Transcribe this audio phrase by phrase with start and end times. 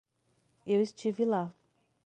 [0.65, 1.53] Eu estive lá